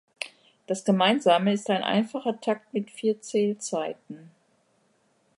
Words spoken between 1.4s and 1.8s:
ist